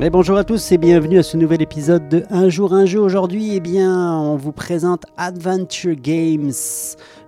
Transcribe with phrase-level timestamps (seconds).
[0.00, 3.00] Et bonjour à tous et bienvenue à ce nouvel épisode de Un jour un jeu.
[3.00, 6.52] Aujourd'hui, eh bien, on vous présente Adventure Games.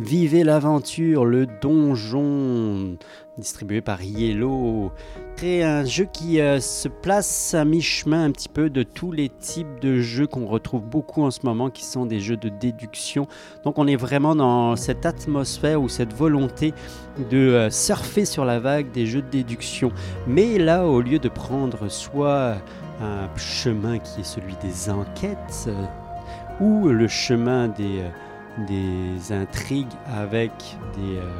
[0.00, 2.96] Vivez l'aventure, le donjon,
[3.38, 4.90] distribué par Yellow.
[5.36, 9.28] C'est un jeu qui euh, se place à mi-chemin un petit peu de tous les
[9.28, 13.28] types de jeux qu'on retrouve beaucoup en ce moment, qui sont des jeux de déduction.
[13.62, 16.74] Donc on est vraiment dans cette atmosphère ou cette volonté
[17.30, 19.92] de euh, surfer sur la vague des jeux de déduction.
[20.26, 22.56] Mais là, au lieu de prendre soit
[23.00, 25.84] un chemin qui est celui des enquêtes, euh,
[26.60, 28.02] ou le chemin des,
[28.68, 30.52] des intrigues avec
[30.96, 31.30] des, euh,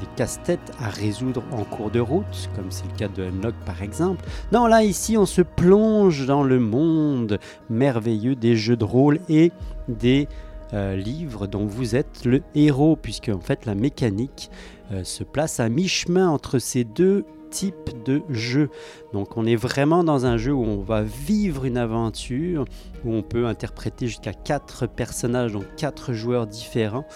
[0.00, 3.82] des casse-têtes à résoudre en cours de route, comme c'est le cas de Unlock par
[3.82, 4.24] exemple.
[4.52, 7.38] Non, là, ici, on se plonge dans le monde
[7.70, 9.52] merveilleux des jeux de rôle et
[9.88, 10.28] des
[10.72, 14.50] euh, livres dont vous êtes le héros, puisque en fait la mécanique
[14.92, 18.70] euh, se place à mi-chemin entre ces deux types de jeux.
[19.12, 22.64] Donc on est vraiment dans un jeu où on va vivre une aventure,
[23.04, 27.06] où on peut interpréter jusqu'à quatre personnages, donc quatre joueurs différents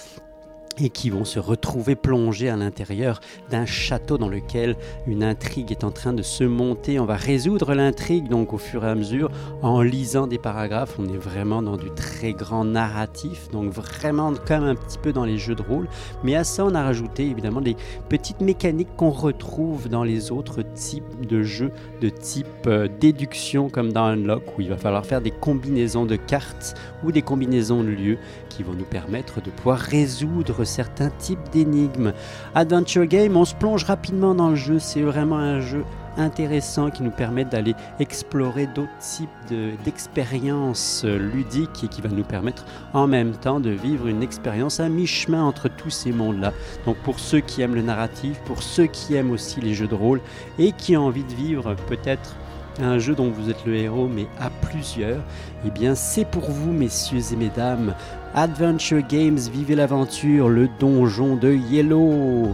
[0.81, 5.85] et qui vont se retrouver plongés à l'intérieur d'un château dans lequel une intrigue est
[5.85, 6.99] en train de se monter.
[6.99, 9.31] On va résoudre l'intrigue donc au fur et à mesure
[9.63, 10.97] en lisant des paragraphes.
[10.99, 15.25] On est vraiment dans du très grand narratif, donc vraiment comme un petit peu dans
[15.25, 15.89] les jeux de rôle.
[16.25, 17.77] Mais à ça, on a rajouté évidemment des
[18.09, 23.93] petites mécaniques qu'on retrouve dans les autres types de jeux de type euh, déduction comme
[23.93, 27.91] dans Unlock où il va falloir faire des combinaisons de cartes ou des combinaisons de
[27.91, 32.13] lieux qui vont nous permettre de pouvoir résoudre certains types d'énigmes.
[32.55, 35.85] Adventure Game, on se plonge rapidement dans le jeu, c'est vraiment un jeu
[36.17, 42.25] intéressant qui nous permet d'aller explorer d'autres types de- d'expériences ludiques et qui va nous
[42.25, 46.53] permettre en même temps de vivre une expérience à mi-chemin entre tous ces mondes-là.
[46.85, 49.95] Donc pour ceux qui aiment le narratif, pour ceux qui aiment aussi les jeux de
[49.95, 50.21] rôle
[50.59, 52.35] et qui ont envie de vivre peut-être
[52.83, 55.23] un jeu dont vous êtes le héros mais à plusieurs,
[55.67, 57.95] eh bien c'est pour vous messieurs et mesdames.
[58.35, 62.49] Adventure Games, vivez l'aventure, le donjon de Yellow.